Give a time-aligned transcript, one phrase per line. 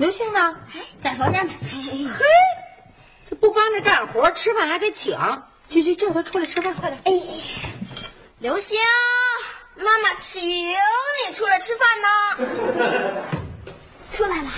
[0.00, 0.56] 刘星呢？
[0.98, 1.52] 在房间呢。
[1.62, 2.24] 嘿，
[3.28, 5.14] 这不帮着干活，吃饭还得请。
[5.68, 7.00] 去去，叫他出来吃饭，快点！
[7.04, 7.12] 哎，
[8.38, 8.78] 刘星，
[9.76, 10.74] 妈妈请你
[11.34, 12.08] 出来吃饭呢。
[14.10, 14.50] 出来了。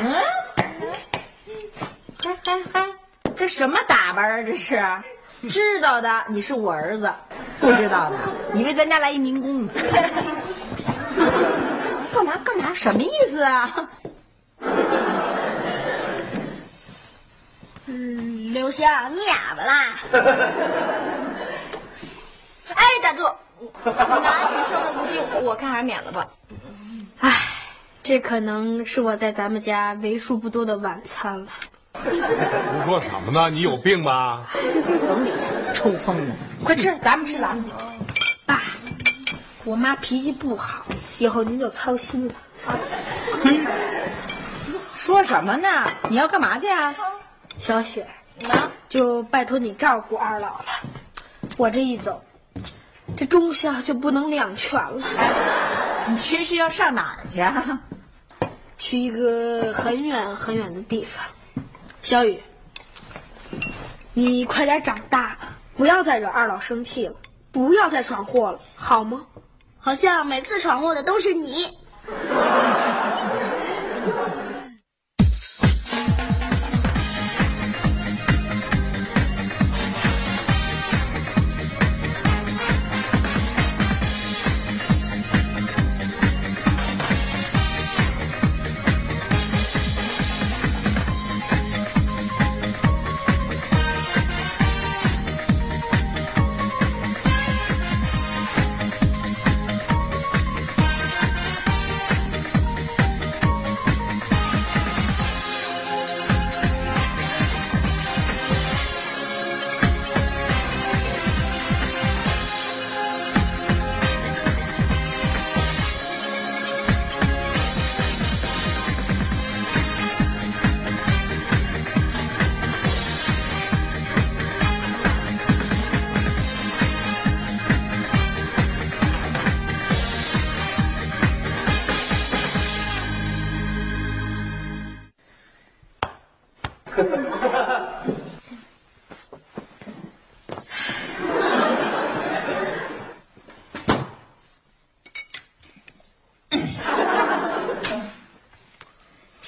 [0.00, 0.16] 嗯，
[2.16, 2.86] 嗨嗨嗨，
[3.36, 4.42] 这什么打扮啊？
[4.42, 4.82] 这是？
[5.50, 7.06] 知道的，你是我儿子；
[7.68, 8.16] 不知道的，
[8.54, 9.72] 以为咱家来一民工呢。
[12.14, 12.72] 干嘛干嘛？
[12.72, 13.90] 什么意思啊？
[17.86, 19.84] 嗯，刘星，你哑巴啦？
[22.74, 23.22] 哎，打住！
[23.84, 26.26] 男女授受不亲，我看还是免了吧。
[27.20, 27.30] 哎，
[28.02, 31.46] 这可能是我在咱们家为数不多的晚餐了。
[31.92, 33.50] 胡说什么呢？
[33.50, 34.46] 你有病吧？
[34.54, 35.30] 甭理
[35.68, 36.34] 他，抽风呢！
[36.64, 37.74] 快吃，咱们吃咱们的。
[38.46, 38.62] 爸，
[39.64, 40.86] 我妈脾气不好，
[41.18, 42.34] 以后您就操心了。
[44.96, 45.68] 说什么呢？
[46.08, 46.94] 你要干嘛去啊？
[47.58, 48.06] 小雪，
[48.50, 50.66] 啊，就拜托你照顾二老了。
[51.56, 52.22] 我这一走，
[53.16, 55.02] 这忠孝就不能两全了。
[56.08, 57.80] 你这是要上哪儿去啊？
[58.78, 61.24] 去一个很远很远的地方。
[62.00, 62.40] 小雨，
[64.14, 67.14] 你快点长大吧，不要再惹二老生气了，
[67.52, 69.24] 不要再闯祸了，好吗？
[69.78, 71.78] 好像每次闯祸的都是你。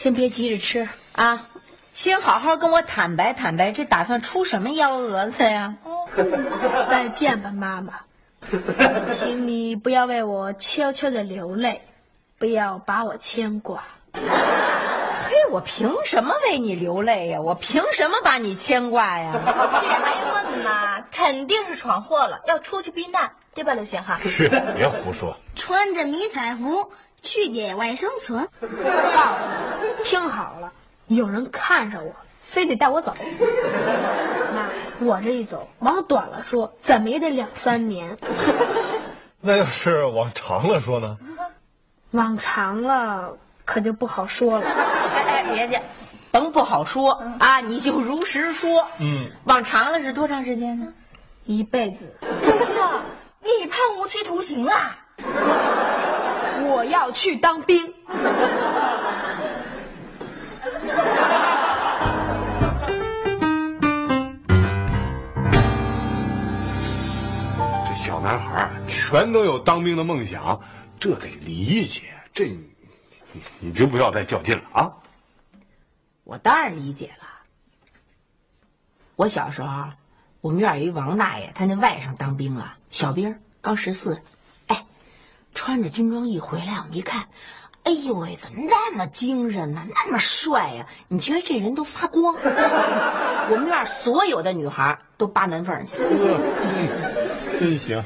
[0.01, 1.47] 先别急着吃啊，
[1.93, 5.75] 先好好跟我坦白坦白，这打算出什么幺蛾子呀？
[6.89, 8.01] 再见吧，妈妈，
[9.13, 11.83] 请你不要为我悄悄的流泪，
[12.39, 13.85] 不要把我牵挂。
[14.17, 17.39] 嘿，我凭什么为你流泪呀？
[17.43, 19.35] 我凭什么把你牵挂呀？
[19.83, 21.05] 这还问吗？
[21.13, 24.19] 肯定是闯祸了，要出去避难，对吧，刘星哈？
[24.25, 25.37] 去，别胡说。
[25.55, 26.91] 穿着迷彩服
[27.23, 28.49] 去野外生存。
[28.61, 28.73] 告诉
[29.99, 30.73] 你，听好了，
[31.07, 33.15] 有人看上我，非得带我走。
[34.55, 34.69] 妈，
[35.01, 38.17] 我这一走，往短了说，怎么也得两三年；
[39.41, 41.19] 那要是往长了说呢？
[42.13, 44.67] 往长了，可就不好说了。
[44.69, 45.81] 哎哎，别介，
[46.33, 48.87] 甭不好说啊，你就如实说。
[48.99, 50.89] 嗯，往长了是多长时间呢？
[51.45, 52.77] 一辈子，不行，
[53.43, 54.97] 你判无期徒刑啦！
[56.71, 57.93] 我要去当兵。
[67.85, 70.61] 这小男孩儿全都有当兵的梦想，
[71.01, 72.03] 这得理解。
[72.33, 72.71] 这你
[73.33, 74.93] 你你就不要再较劲了啊！
[76.23, 77.27] 我当然理解了。
[79.17, 79.87] 我小时候，
[80.41, 84.23] 我们院有一王大爷，他那外甥当兵了，小兵刚十四，哎，
[85.55, 87.29] 穿着军装一回来，我们一看，
[87.85, 89.87] 哎呦喂，怎么那么精神呢？
[89.89, 92.35] 那么帅呀、你觉得这人都发光。
[93.51, 98.03] 我们院所有的女孩都扒门缝去，嗯，真行。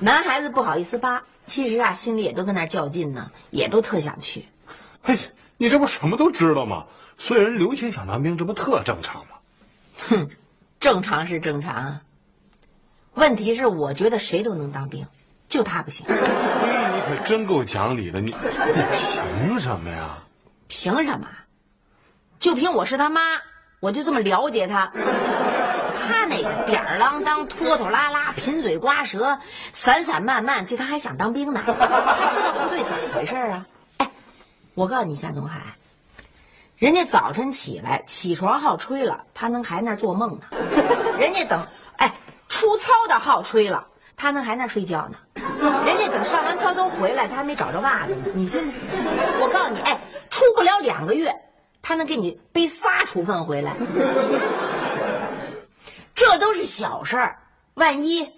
[0.00, 4.46] 男孩子不好意思扒，其实啊，心里也都跟那较劲呢，也都特想去。
[5.02, 5.18] 哎，
[5.56, 6.86] 你这不什么都知道吗？
[7.18, 9.36] 所以人刘星想当兵，这不特正常吗？
[10.08, 10.30] 哼
[10.78, 12.02] 正常是正常啊，
[13.14, 15.04] 问题是我觉得谁都能当兵，
[15.48, 16.06] 就他不行。
[17.08, 20.18] 可真够讲理的，你你凭什么呀？
[20.68, 21.26] 凭什么？
[22.38, 23.20] 就凭我是他妈，
[23.80, 24.92] 我就这么了解他。
[25.70, 29.38] 就他那个吊儿郎当、拖拖拉拉、贫嘴刮舌、
[29.72, 31.60] 散散漫漫，就他还想当兵呢？
[31.66, 33.66] 他知道部队怎么回事啊？
[33.98, 34.10] 哎，
[34.74, 35.60] 我告诉你，夏东海，
[36.76, 40.46] 人家早晨起来起床号吹了，他能还那做梦呢；
[41.18, 41.66] 人家等
[41.96, 42.14] 哎
[42.48, 45.18] 出操的号吹了，他能还那睡觉呢；
[45.86, 48.24] 人家等上完操都回来，他还没找着袜子呢。
[48.34, 48.80] 你信不信？
[49.40, 49.98] 我告诉你，哎，
[50.30, 51.34] 出不了两个月，
[51.82, 53.72] 他能给你背仨处分回来。
[56.14, 57.38] 这都是小事儿，
[57.74, 58.32] 万一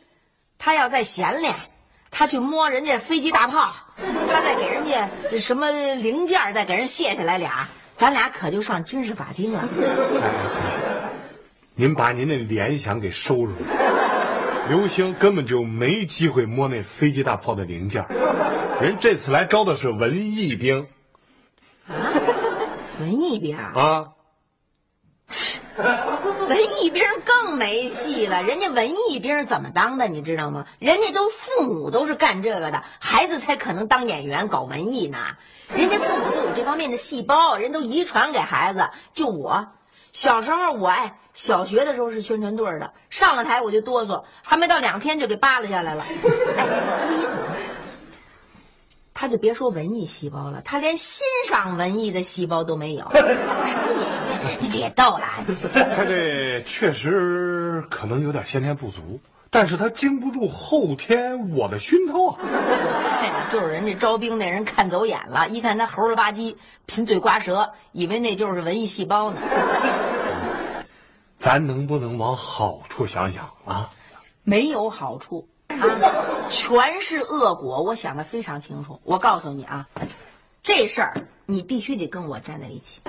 [0.59, 1.55] 他要再闲练，
[2.11, 3.73] 他去摸人家飞机大炮，
[4.29, 5.09] 他再给人家
[5.39, 7.67] 什么零件再给人卸下来俩，
[7.97, 9.67] 咱俩可就上军事法庭了。
[11.75, 13.80] 您把您的联想给收拾了。
[14.69, 18.09] 刘星根本就没机会摸那飞机大炮的零件儿
[18.81, 20.87] 人这次来招的是文艺兵
[21.89, 21.95] 啊
[23.01, 24.09] 文艺兵儿，啊。
[26.49, 28.43] 文艺兵更没戏了。
[28.43, 30.67] 人家文艺兵怎么当的，你知道吗？
[30.79, 35.19] 人家都父母都是干这个的，孩子才可能当演员搞文艺呢。
[35.75, 38.91] 人家父母都有这方面的细胞，人都遗传给孩子。
[39.15, 39.67] 就我，
[40.13, 46.05] 小时候我哎，小学的时候是宣传队的，上了台我就哆嗦，还没到两天就给扒拉下来了。
[46.57, 46.67] 哎，
[49.15, 53.05] 他就别说文艺细胞了，他连欣赏文艺的细胞都没有。
[53.13, 54.30] 什么演员？
[54.61, 55.25] 你别逗了，
[55.97, 59.21] 他这确实可能有点先天不足，
[59.51, 62.39] 但是他经不住后天我的熏陶啊。
[63.21, 66.57] 哎呀，就是人家招兵那人看走眼了，一看他猴了吧唧、
[66.87, 69.41] 贫嘴瓜舌，以为那就是文艺细胞呢。
[71.39, 73.91] 咱能不能往好处想想啊？
[74.45, 75.77] 没有好处啊，
[76.51, 77.83] 全是恶果。
[77.83, 79.01] 我想的非常清楚。
[79.05, 79.87] 我告诉你啊，
[80.63, 81.15] 这事儿
[81.47, 83.01] 你必须得跟我站在一起。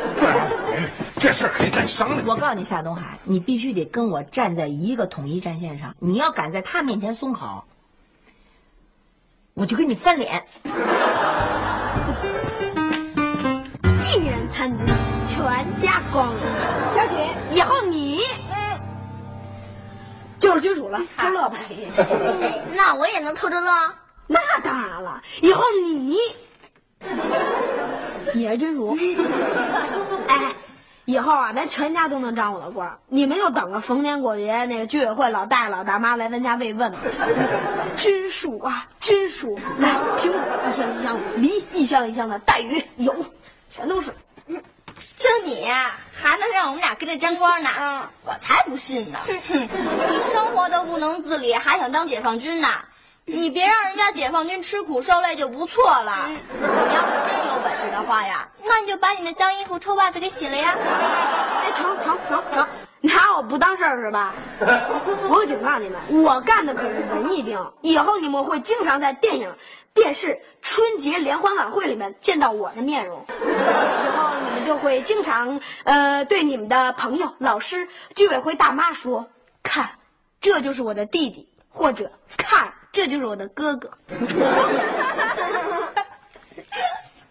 [1.20, 2.26] 这事儿可以再商量。
[2.26, 5.94] 我告诉你，夏东海，你必须得跟我站在一个统一战线上。
[6.00, 7.64] 你要敢在他面前松口，
[9.54, 10.44] 我就跟你翻脸。
[14.14, 14.86] 一人参军，
[15.28, 16.36] 全家光荣。
[16.94, 17.16] 小雪，
[17.52, 18.22] 以后你，
[18.54, 18.80] 嗯，
[20.40, 21.58] 就是军属了，偷乐吧。
[22.76, 23.72] 那我也能偷着乐？
[24.28, 26.18] 那当然了，以后你
[28.34, 28.98] 也是军属。
[30.28, 30.54] 哎，
[31.06, 32.98] 以后啊，咱全家都能沾我的光。
[33.08, 37.00] 你们就等着逢年过节那个居委会老大爷老大妈来咱家慰问吧。
[37.98, 43.14] 军属啊，军属，来苹果一箱一箱的，梨一箱一箱的，带鱼有，
[43.70, 44.14] 全都是。
[45.16, 47.70] 就你还能让我们俩跟着沾光呢？
[47.80, 49.18] 嗯，我才不信呢！
[49.50, 52.68] 哼，你生活都不能自理，还想当解放军呢？
[53.26, 56.30] 你别让人家解放军吃苦受累就不错了。
[56.30, 60.76] 你要是真有本事的话呀，那你就把你那脏衣服、臭袜子给洗了呀！
[61.64, 62.68] 哎，成成成成，
[63.02, 64.34] 拿我不当事儿是吧？
[64.60, 69.56] 我可警告你们，我干的可是文艺兵，以后你们会经常在电影、
[69.94, 73.24] 电视、春节联欢晚会里面见到我的面容。
[73.30, 79.30] 以后你们就会经常呃对你们的朋友、老师、居委会大妈说
[79.62, 79.92] ：“看，
[80.42, 83.90] 这就是我的弟弟，或者看，这就是我的哥哥。”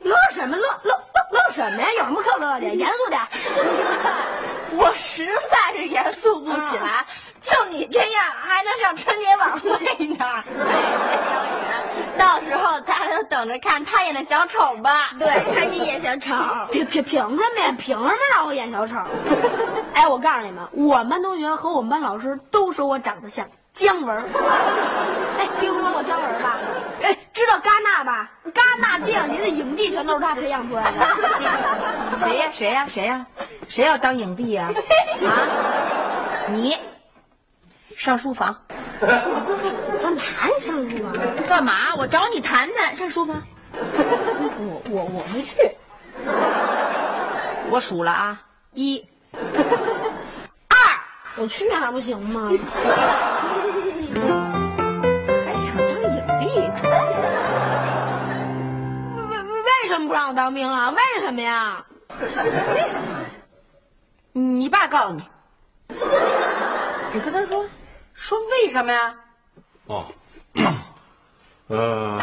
[0.03, 1.89] 乐什么乐乐乐乐什么呀？
[1.99, 2.67] 有什么可乐的？
[2.75, 3.21] 严肃点。
[4.73, 7.05] 我实在是严肃不起来，
[7.43, 9.69] 就你这样还能上春节晚会
[10.07, 10.17] 呢？
[10.21, 11.49] 哎，小雨，
[12.17, 15.11] 到时候咱俩就等着看他演的小丑吧。
[15.19, 16.35] 对，看你演小丑。
[16.73, 17.75] 凭凭凭什么呀？
[17.79, 18.97] 凭什么让我演小丑？
[19.93, 24.17] 哎，我告诉你们，我们班同学和我们班老师都说我长得像姜文。
[25.39, 26.59] 哎，听说过姜文吧？
[27.03, 28.31] 哎，知道戛纳吧？
[28.53, 32.19] 戛纳电影节的影帝全都是他培养出来的。
[32.19, 32.49] 谁呀？
[32.51, 32.87] 谁呀？
[32.89, 33.27] 谁呀？
[33.69, 34.71] 谁要当影帝呀？
[35.25, 35.31] 啊，
[36.49, 36.77] 你
[37.97, 38.55] 上书房
[39.01, 40.49] 干嘛呀？
[40.61, 41.13] 上书房？
[41.47, 41.95] 干嘛？
[41.97, 42.95] 我找你谈谈。
[42.97, 45.57] 上书房，我我我没去。
[47.71, 48.43] 我数了啊，
[48.75, 50.77] 一、 二
[51.37, 52.51] 我去还不行吗？
[54.15, 56.45] 还想当影帝？
[59.29, 60.91] 为为为什么不让我当兵啊？
[60.91, 61.85] 为什么呀？
[62.21, 62.29] 为
[62.89, 63.07] 什么？
[64.33, 65.23] 你爸告诉你，
[67.13, 67.67] 你跟他说，
[68.15, 69.15] 说为什么呀？
[69.87, 70.07] 哦，
[71.69, 72.21] 呃，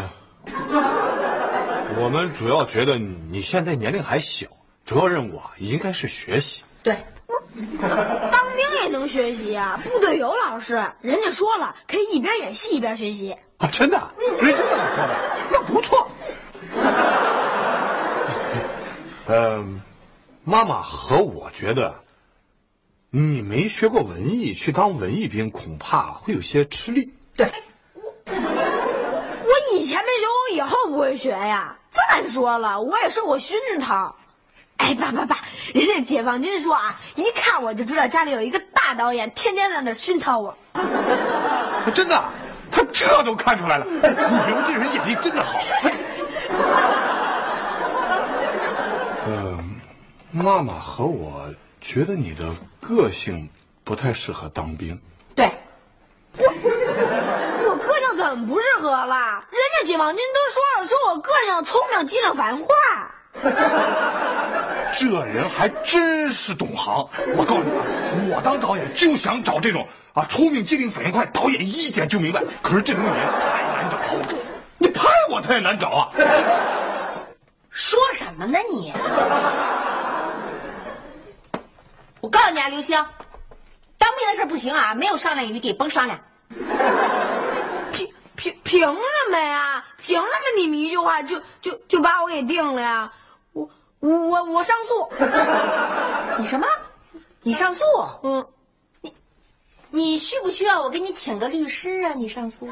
[1.99, 4.47] 我们主要觉得你现在年龄还小，
[4.85, 6.63] 主要任务啊应该是学习。
[6.83, 6.97] 对，
[8.89, 9.79] 能学习啊！
[9.83, 13.35] 部队有老师，人家说了，可以一边演戏一边学习。
[13.57, 15.15] 啊，真的，人真这么说的，
[15.51, 16.07] 那不错。
[19.27, 19.81] 嗯，
[20.43, 21.95] 妈妈和我觉得，
[23.09, 27.13] 你没学过文艺，去当文艺兵恐怕会有些吃力。
[27.35, 27.51] 对，
[28.25, 31.75] 我以前没学，我以后不会学呀。
[31.89, 34.15] 再说了，我也受过熏陶。
[34.77, 35.37] 哎，爸爸爸，
[35.73, 40.57] 人家解放军说啊，一看我就知道家里有一个大导演，天天在那熏陶我。
[41.93, 42.23] 真的，
[42.71, 43.85] 他这都看出来了。
[43.85, 45.59] 你别说，这人眼力真的好。
[49.27, 49.75] 嗯，
[50.31, 53.49] 妈妈和我觉得你的个性
[53.83, 54.97] 不太适合当兵。
[55.35, 55.51] 对，
[56.37, 59.43] 我个性怎么不适合了？
[59.51, 62.75] 人家解放军都说了，说我个性聪明、机灵、反应快。
[64.93, 67.07] 这人还真是懂行。
[67.35, 72.43] 我告诉你，我当导演就想找这种啊，聪明、机灵、反应快，导演一点就明白。
[72.61, 74.25] 可是这种演员太难找了，
[74.77, 76.09] 你拍我他也难找啊。
[77.69, 78.91] 说什么呢你？
[82.19, 82.97] 我告诉你啊，刘星，
[83.97, 86.19] 当兵的事不行啊，没有商量余地，甭商量。
[87.91, 89.83] 凭凭凭什么呀？
[90.01, 93.11] 凭什么你们一句话就就就把我给定了呀？
[93.99, 95.09] 我我上诉。
[96.39, 96.67] 你什么？
[97.41, 97.83] 你上诉？
[98.23, 98.45] 嗯，
[99.89, 102.13] 你需不需要我给你请个律师啊？
[102.15, 102.69] 你上诉？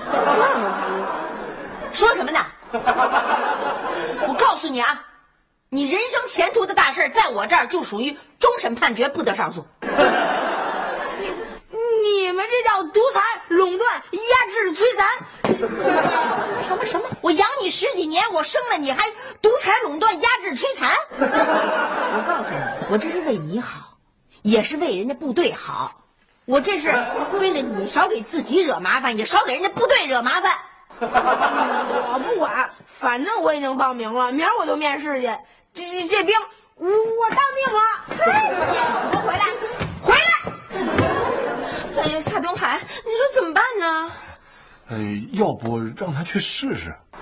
[1.91, 2.45] 说什么呢？
[4.27, 5.05] 我告诉你啊，
[5.69, 9.65] 你人生前途的大事，在我这儿就属于终审判决，不得上诉。
[12.03, 15.07] 你们这叫独裁、垄断、压制、摧残。
[16.63, 17.07] 什么什么？
[17.21, 19.03] 我养你十几年，我生了你还
[19.41, 20.89] 独裁、垄断、压制、摧残？
[21.19, 22.59] 我告诉你，
[22.89, 23.97] 我这是为你好，
[24.41, 26.01] 也是为人家部队好。
[26.45, 26.89] 我这是
[27.39, 30.51] 为了你少给自己惹麻烦，也少给人家部队惹麻烦。
[30.99, 35.27] 我不管，反正我已经报名了，明儿我就面试去。
[35.73, 36.39] 这这这兵，
[36.75, 37.81] 我我当兵了。
[38.09, 38.79] 你给
[39.17, 39.43] 我回来，
[40.01, 40.21] 回来！
[42.03, 44.11] 哎呀，夏东海，你说怎么办呢？
[44.87, 44.97] 呃，
[45.31, 46.93] 要不让他去试试？
[47.15, 47.17] 有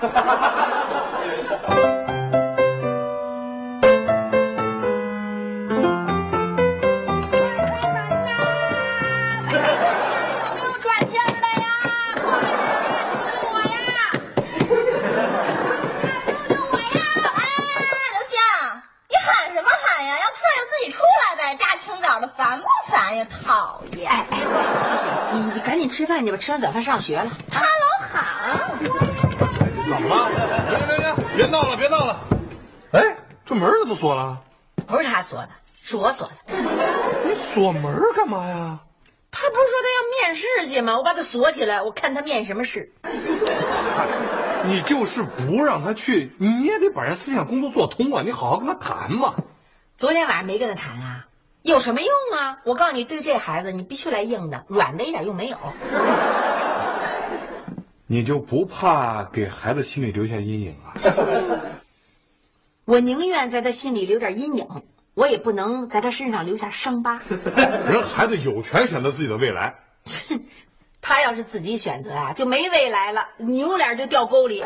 [10.53, 11.65] 没有转签的呀？
[12.19, 12.51] 快点
[13.15, 13.79] 救救我呀！
[14.59, 14.65] 救
[16.53, 16.99] 救我呀！
[17.33, 17.39] 哎，
[18.11, 18.35] 刘星，
[19.07, 20.11] 你喊什么喊呀？
[20.19, 23.25] 要出来就自己出来呗，大清早的烦不烦呀？
[23.45, 24.11] 讨厌！
[24.11, 24.37] 哎哎，
[24.83, 27.31] 小雪，你你赶紧吃饭去吧，吃完早饭上学了。
[29.93, 30.29] 怎么了？
[30.69, 32.19] 别别别，别闹了，别闹了！
[32.93, 34.41] 哎，这门怎么锁了？
[34.87, 36.33] 不是他锁的，是我锁的。
[37.25, 38.79] 你锁门干嘛呀？
[39.29, 40.97] 他不是说他要面试去吗？
[40.97, 42.91] 我把他锁起来，我看他面什么试。
[44.65, 48.23] 你就是不让他去，你也得把人思想工作做通啊！
[48.25, 49.35] 你好好跟他谈嘛。
[49.95, 51.27] 昨天晚上没跟他谈啊，
[51.61, 52.57] 有什么用啊？
[52.63, 55.57] 我告诉你，对这孩子你必须来硬的，软的一点用没有。
[58.07, 60.93] 你就不怕给孩子心里留下阴影啊？
[62.85, 64.67] 我宁愿在他心里留点阴影，
[65.13, 67.21] 我也不能在他身上留下伤疤。
[67.87, 69.73] 人孩子有权选择自己的未来。
[70.99, 74.63] 他要是自己选择啊，就没未来了，扭脸就掉沟里。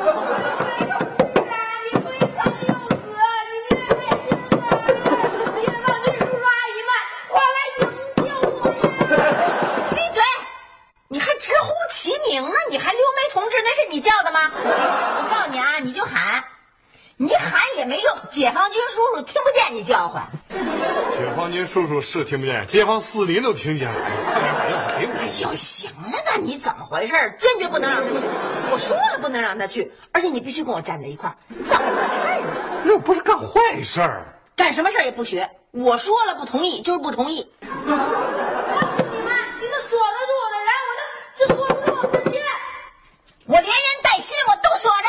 [11.87, 12.51] 还直呼其名呢？
[12.69, 13.55] 你还刘梅同志？
[13.63, 14.51] 那是你叫的吗？
[14.53, 16.43] 我告诉你啊，你就喊，
[17.15, 20.27] 你喊也没用，解放军叔叔听不见你叫唤。
[21.11, 23.99] 解放军叔叔是听不见，街坊四邻都听见了。
[23.99, 26.37] 哎呦，行了吧？
[26.41, 27.13] 你怎么回事？
[27.37, 28.27] 坚决不能让他去！
[28.71, 31.35] 我说了不能让他去，而且你必须跟我站在一块儿。
[31.63, 32.83] 怎么回事啊？
[32.85, 34.25] 又不是干坏事儿。
[34.55, 35.49] 干什么事儿也不学。
[35.71, 37.49] 我说了不同意就是不同意。
[37.61, 41.01] 告诉你们，你们锁得住我的人，我就
[41.37, 42.41] 就锁不住我的心。
[43.45, 45.07] 我连人带心我都锁着。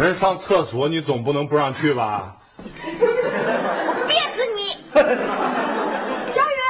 [0.00, 2.34] 人上厕所你总不能不让去吧？
[2.56, 4.70] 我憋死你！
[6.32, 6.60] 小雨，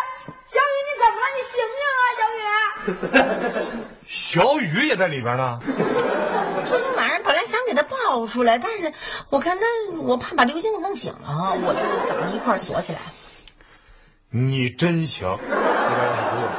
[0.46, 1.24] 小雨，你怎么了？
[1.36, 4.02] 你醒醒啊，小雨！
[4.04, 5.60] 小雨也在里边呢。
[6.66, 8.92] 昨天晚上本来想给他抱出来，但是
[9.28, 9.64] 我看他，
[10.00, 11.78] 我怕把刘星给弄醒了，我就
[12.12, 13.04] 早上一块锁起来了。
[14.30, 15.54] 你真行，那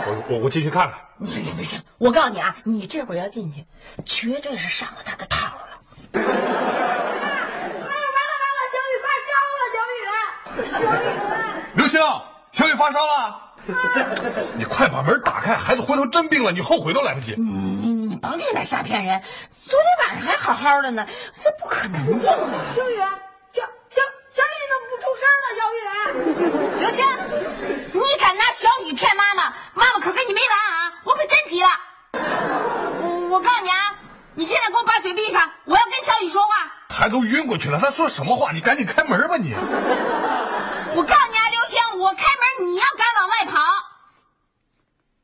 [0.08, 0.98] 我我我进去看看。
[1.18, 3.66] 你不行，我告诉你啊，你这会儿要进去，
[4.06, 5.81] 绝对是上了他的套了。
[6.13, 8.03] 哎呦，完了
[8.41, 11.06] 完了，小雨发烧了，小雨，小雨。
[11.75, 12.00] 刘星，
[12.51, 13.10] 小雨发烧了。
[14.58, 17.36] 你快把门打开，孩子回头真病了，你后悔都来不及。
[17.38, 19.22] 你你你甭听他瞎骗人，
[19.68, 21.06] 昨天晚上还好好的呢，
[21.39, 22.38] 这不可能病啊！
[22.75, 22.98] 小雨，
[23.53, 24.01] 小小
[24.32, 25.46] 小雨怎么不出声了？
[25.56, 25.80] 小雨，
[26.80, 27.06] 刘星，
[27.94, 30.91] 你敢拿小雨骗妈妈，妈妈可跟你没完啊！
[31.03, 31.70] 我可真急了。
[32.13, 33.96] 我我告诉你啊，
[34.34, 36.72] 你现在给我把嘴闭上，我要跟小雨说话。
[36.90, 38.52] 他都晕过去了，他说什么话？
[38.52, 39.54] 你赶紧开门吧你。
[39.54, 42.24] 我告诉你啊，刘星，我开
[42.60, 43.60] 门，你要敢往外跑，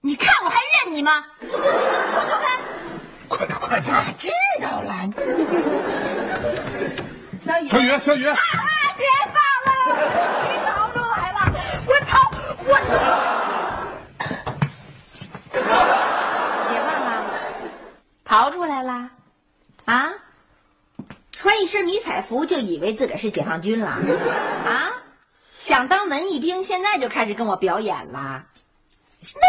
[0.02, 1.26] 你看我还认你吗？
[3.30, 3.94] 快点快点！
[4.18, 4.30] 知
[4.62, 4.94] 道了，
[7.44, 8.36] 小雨，小雨小雨，啊，
[8.96, 9.36] 解放
[9.66, 9.72] 了，
[10.44, 11.38] 你逃出来了，
[11.86, 12.32] 我逃，
[12.64, 12.70] 我。
[15.52, 15.60] 解
[16.86, 17.08] 放了，
[18.28, 19.10] 逃出来啦，
[19.86, 20.12] 啊？
[21.32, 24.92] 穿一身迷彩服就以为自个儿是解放军了，啊？
[25.56, 28.44] 想当文艺兵，现在就开始跟我表演了，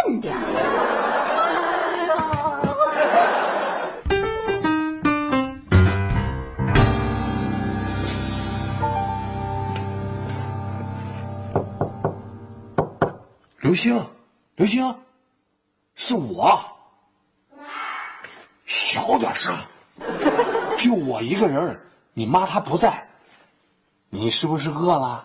[0.06, 0.40] 嫩点儿。
[13.60, 14.06] 刘星，
[14.54, 15.00] 刘星，
[15.96, 16.77] 是我。
[18.68, 19.56] 小点声，
[20.76, 21.80] 就我一个人，
[22.12, 23.08] 你妈她不在。
[24.10, 25.24] 你是不是饿了？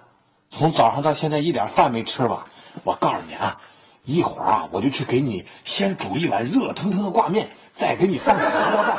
[0.50, 2.46] 从早上到现在一点饭没吃吧？
[2.86, 3.60] 我告诉你啊，
[4.06, 8.96] 一会儿啊，我就去给你先煮一碗热腾腾的挂面，再给你放点荷包蛋。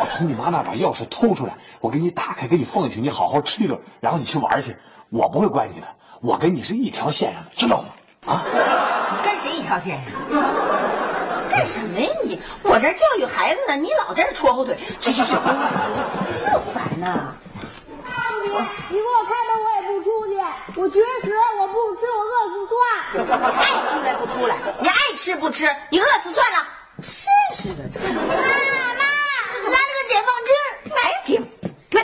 [0.00, 4.76] 我从你妈那把钥匙偷出来，我给你打开，给你放进去，你好好吃一顿，然后你去玩去。
[5.10, 5.86] 我不会怪你的，
[6.20, 7.88] 我跟你是一条线上的，知道吗？
[8.34, 8.42] 啊！
[9.14, 11.05] 你跟谁一条线上？
[11.56, 12.38] 干什么呀你？
[12.62, 14.76] 我这教育孩子呢，你老在这戳后腿。
[15.00, 15.96] 去去去，回屋去，回屋
[16.44, 17.32] 去，多烦呐！
[18.44, 18.50] 你
[18.90, 20.32] 你给我开门，我也不出去。
[20.78, 22.76] 我绝食，我不吃，我饿死算。
[23.56, 26.58] 爱出来不出来，你爱吃不吃，你饿死算了。
[26.98, 27.08] 真
[27.56, 28.22] 是的，这妈妈，
[29.64, 30.52] 来了个解放军，
[30.94, 31.40] 来个解
[31.92, 31.98] 来，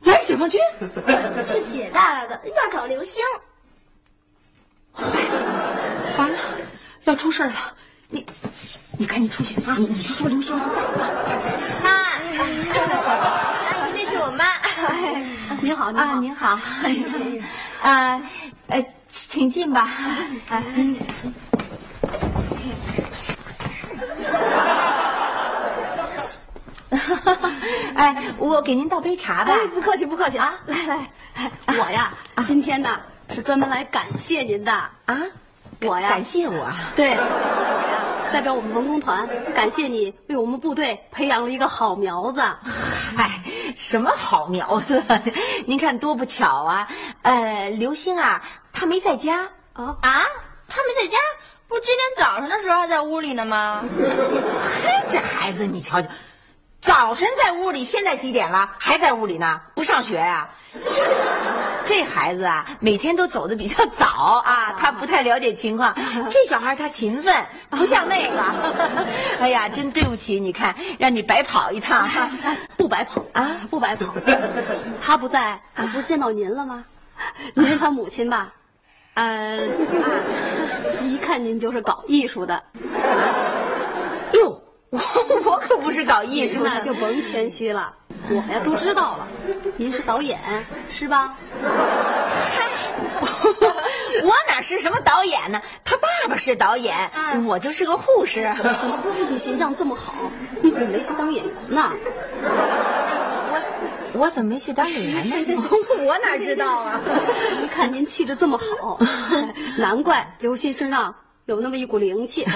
[0.00, 0.58] 来个解放军，
[1.46, 3.22] 是姐带来的，要找刘星。
[6.18, 6.38] 完了，
[7.04, 7.52] 要出事了！
[8.08, 8.24] 你
[8.98, 9.74] 你赶紧出去啊！
[9.78, 10.88] 你你就说刘星不在了。
[11.82, 12.62] 妈，阿姨，
[13.94, 14.44] 这是我妈。
[15.60, 16.58] 您好，您好，您好，
[17.88, 18.20] 啊，
[18.68, 19.90] 呃，请进吧。
[20.48, 20.62] 啊，
[27.94, 29.52] 哎，我给您倒杯茶吧。
[29.52, 30.54] 哎，不客气，不客气啊！
[30.66, 32.12] 来来，哎我呀，
[32.46, 34.72] 今天呢是专门来感谢您的。
[34.72, 35.18] 啊，
[35.82, 36.70] 我呀，感谢我。
[36.94, 42.40] 对，我呀代表我们文工团感谢你为我们部队培养了一个好苗子。
[43.16, 43.28] 嗨，
[43.76, 45.02] 什么好苗子？
[45.66, 46.88] 您看多不巧啊！
[47.22, 48.42] 呃，刘星啊，
[48.72, 49.42] 他没在家。
[49.74, 50.22] 啊啊，
[50.68, 51.18] 他没在家，
[51.68, 53.84] 不是今天早上的时候还在屋里呢吗？
[54.84, 56.08] 嘿，这孩子你瞧瞧，
[56.80, 58.70] 早晨在屋里，现在几点了？
[58.78, 59.60] 还在屋里呢？
[59.74, 60.48] 不上学呀、
[60.84, 61.10] 是
[61.92, 64.06] 这孩子啊，每天都走的比较早
[64.46, 65.94] 啊，他不太了解情况。
[66.30, 67.36] 这小孩他勤奋，
[67.68, 68.42] 不像那个。
[69.38, 72.08] 哎呀，真对不起，你看让你白跑一趟。
[72.78, 74.14] 不白跑啊，不白跑。
[75.02, 76.82] 他不在，我不是见到您了吗？
[77.52, 78.50] 您是他母亲吧？
[79.12, 79.60] 呃，
[81.02, 82.62] 一看您就是搞艺术的，
[84.32, 84.98] 哟，我
[85.44, 87.92] 我可不是搞艺术的，那就甭谦虚了。
[88.28, 89.26] 我呀都知道了，
[89.76, 90.38] 您是导演
[90.90, 91.34] 是吧？
[91.62, 92.68] 嗨
[94.22, 95.60] 我哪是什么导演呢？
[95.84, 96.94] 他爸爸是导演，
[97.46, 98.54] 我就是个护士。
[99.28, 100.14] 你形象这么好，
[100.60, 101.90] 你怎么没去当演员呢？
[104.14, 105.36] 我我怎么没去当演员呢？
[106.06, 107.00] 我哪知道啊？
[107.62, 108.98] 一看您气质这么好，
[109.78, 111.14] 难怪刘鑫身上
[111.46, 112.46] 有那么一股灵气。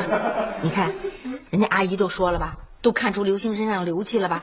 [0.63, 0.93] 你看，
[1.51, 4.43] 人家阿姨都说了吧，都看出刘星身上有灵气了吧？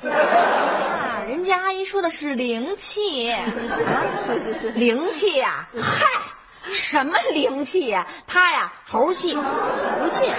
[1.43, 3.29] 啊，人家阿姨说的是灵气。
[4.15, 6.06] 是是是，灵气呀、嗨，
[6.71, 9.43] 什么灵气呀、他呀，猴气，猴
[10.10, 10.32] 气，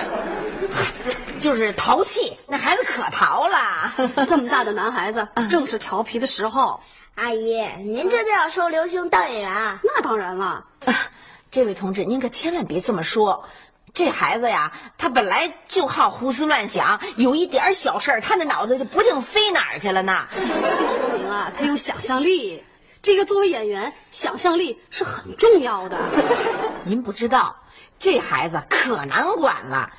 [1.39, 2.39] 就是淘气。
[2.49, 3.93] 那孩子可淘了。
[4.27, 6.81] 这么大的男孩子，正是调皮的时候。
[7.17, 9.81] 阿姨，您这就要收刘星当演员啊？
[9.85, 10.65] 那当然了，
[11.51, 13.45] 这位同志，您可千万别这么说。
[13.95, 20.27] 这孩子呀，他本来就好胡思乱想，有一点小事儿，他那脑子就不定飞哪儿去了呢。
[20.35, 22.63] 这说明啊，他有想象力。
[23.01, 25.97] 这个作为演员，想象力是很重要的。
[26.85, 27.55] 您不知道，
[27.99, 29.93] 这孩子可难管了。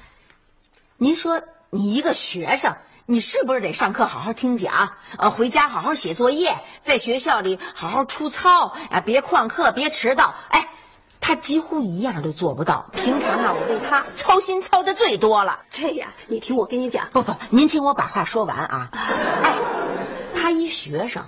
[0.98, 10.34] 您说，你一个学生，你是不是得上课好好听讲，呃，回家好好写作业，在学校里好好出操啊，别旷课，别迟到。
[10.50, 10.68] 哎，
[11.28, 12.86] 他几乎一样都做不到。
[12.94, 15.58] 平常啊，我为他操心操的最多了。
[15.72, 18.90] 这样，你听我跟你讲，不不，您听我把话说完啊。
[18.94, 19.56] 哎，
[20.36, 21.24] 他一学生，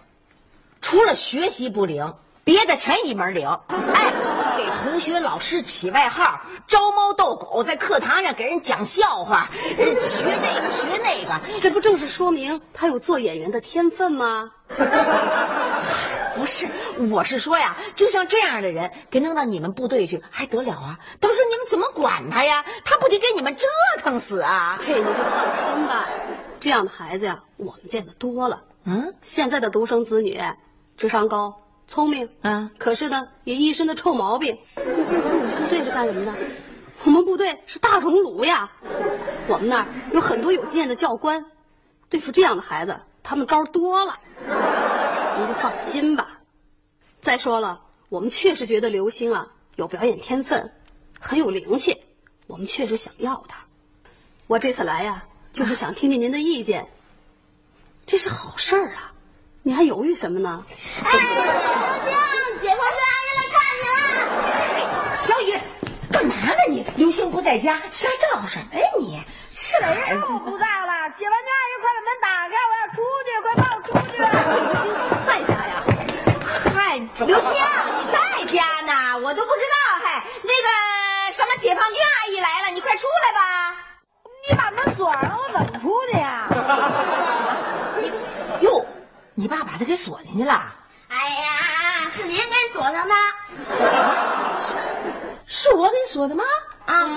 [0.81, 2.13] 除了学习不灵。
[2.43, 4.13] 别的全一门灵，哎，
[4.57, 14.51] 给同学、老师起外号，招猫逗狗，在课堂上给人讲笑话，学这个学那个，这不正是说明他有做演员的天分吗？
[16.35, 16.67] 不是，
[17.11, 20.99] 我是说呀，就像这样的人，给弄到你们部队去还得了啊？
[21.19, 22.65] 到时候你们怎么管他呀？
[22.83, 23.65] 他不得给你们折
[23.99, 24.75] 腾死啊？
[24.79, 26.07] 这你就放心吧，
[26.59, 28.61] 这样的孩子呀，我们见得多了。
[28.85, 30.41] 嗯，现在的独生子女，
[30.95, 31.55] 智商高。
[31.87, 34.57] 聪明，嗯，可是呢，也一身的臭毛病。
[34.75, 36.33] 我们部队是干什么的？
[37.05, 38.69] 我们部队是大熔炉呀。
[39.47, 41.45] 我们那儿有很多有经验的教官，
[42.09, 44.19] 对付这样的孩子，他们招多了。
[45.37, 46.41] 您就放心吧。
[47.21, 49.47] 再说了，我们确实觉得刘星啊
[49.77, 50.73] 有表演天分，
[51.19, 52.01] 很有灵气，
[52.47, 53.59] 我们确实想要他。
[54.47, 55.23] 我这次来呀，
[55.53, 56.89] 就是想听听您的意见。
[58.05, 59.06] 这是好事儿啊。
[59.67, 60.63] 你还犹豫什么呢？
[61.03, 62.09] 哎，刘星，
[62.57, 65.17] 解放军阿姨来看你了。
[65.17, 65.59] 小雨，
[66.09, 66.85] 干嘛呢你？
[66.95, 69.21] 刘星不在家，瞎招什么呀你？
[69.51, 69.77] 谁
[70.07, 71.09] 让我不在了？
[71.19, 74.15] 解放军阿姨，快把门打开，我要出去，快放我出去！
[74.63, 74.87] 刘星
[75.25, 75.83] 在家呀？
[76.73, 79.19] 嗨，刘星，你在家呢？
[79.19, 79.75] 我都不知道。
[80.01, 83.75] 嗨，那个什么，解放军阿姨来了，你快出来吧。
[84.49, 86.47] 你把门锁上，我怎么出去呀？
[89.47, 89.49] 哟。
[89.49, 90.73] 你爸把他给锁进去了？
[91.07, 93.15] 哎呀，是您给锁上的？
[94.59, 94.73] 是，
[95.45, 96.43] 是我给锁的吗？
[96.85, 97.07] 啊！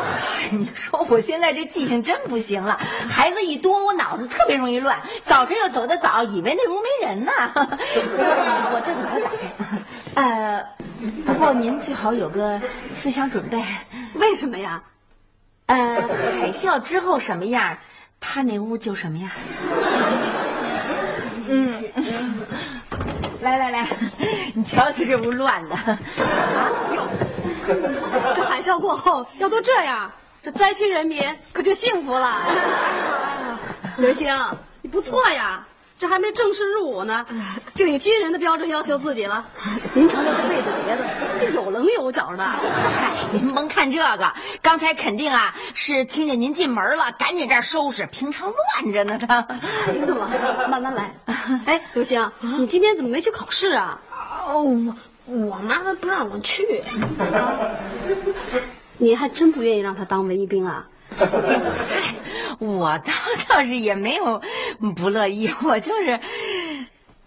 [0.00, 5.02] 嗨，你说我现在这记性真不行了，孩子一多，我脑子特别容易乱。
[5.22, 7.32] 早晨又走得早，以为那屋没人呢。
[7.56, 9.50] 我这就把它打开。
[10.14, 10.64] 呃，
[11.26, 12.60] 不过您最好有个
[12.92, 13.60] 思想准备。
[14.14, 14.84] 为什么呀？
[15.66, 16.00] 呃，
[16.40, 17.78] 海啸之后什么样，
[18.20, 19.28] 他那屋就什么样。
[21.46, 21.84] 嗯，
[23.44, 23.86] 来来来，
[24.56, 25.76] 你瞧瞧这屋乱的。
[26.94, 27.06] 哟，
[28.34, 30.10] 这海啸过后要都这样，
[30.42, 32.40] 这灾区人民可就幸福了。
[33.98, 34.34] 刘星，
[34.80, 35.64] 你不错呀。
[35.96, 37.24] 这还没正式入伍呢，
[37.74, 39.44] 就以军人的标准要求自己了。
[39.92, 41.23] 您瞧瞧这被子叠的，这
[41.54, 42.44] 有棱有角的。
[42.44, 48.04] 嗨，您甭看这个，刚才肯定啊是听见您进门了，赶紧这儿收拾。
[48.06, 49.46] 平常乱着呢，他。
[49.92, 50.28] 您怎么，
[50.68, 51.14] 慢慢来。
[51.64, 53.98] 哎，刘星，你今天怎么没去考试啊？
[54.46, 54.94] 哦，我
[55.26, 56.82] 我妈不让我去。
[58.98, 60.86] 你还真不愿意让他当文艺兵啊？
[61.16, 61.26] 嗨，
[62.58, 63.12] 我倒
[63.48, 64.42] 倒是也没有
[64.96, 66.18] 不乐意，我就是，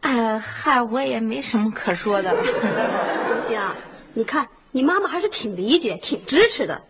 [0.02, 2.42] 呃，嗨，我也没什么可说的了。
[2.42, 3.60] 刘星，
[4.18, 6.82] 你看你妈妈还是挺理解、挺支持的。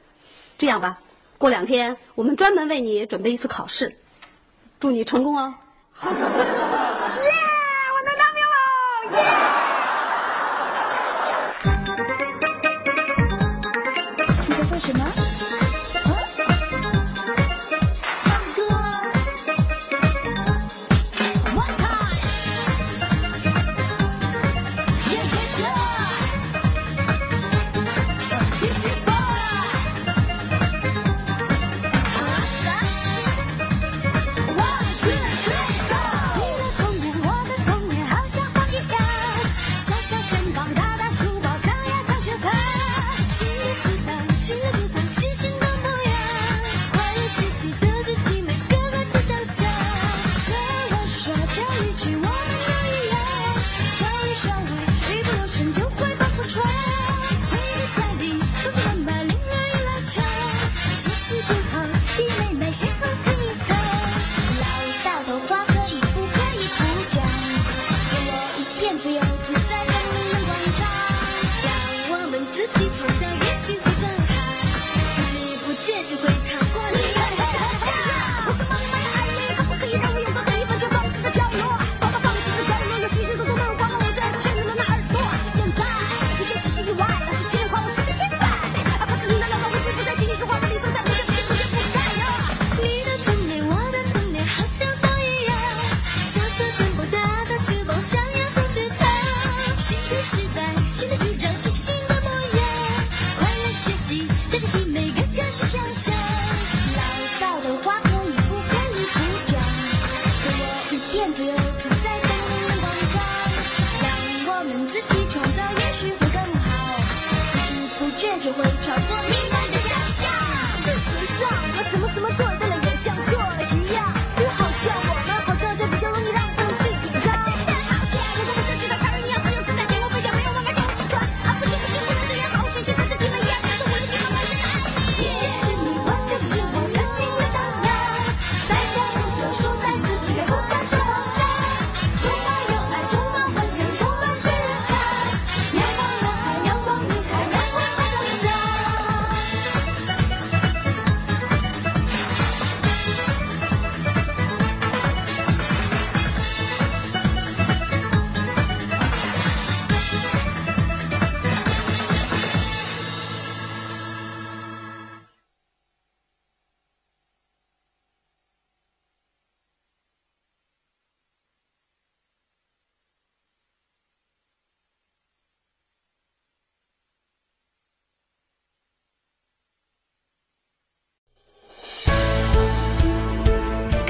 [0.58, 0.98] 这样吧，
[1.38, 3.98] 过两天我们专门为你准备一次考试，
[4.80, 5.54] 祝你成功哦。
[6.02, 9.20] 耶，我能当兵喽！
[9.22, 9.67] 耶。